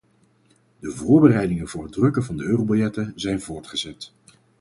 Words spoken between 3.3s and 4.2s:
voortgezet.